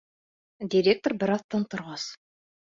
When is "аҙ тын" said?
1.37-1.69